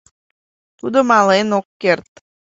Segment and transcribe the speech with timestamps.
[0.79, 2.11] Тудо мален ок керт.